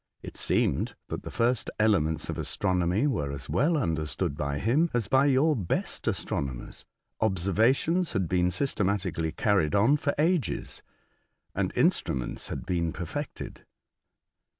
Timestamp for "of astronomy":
2.27-3.05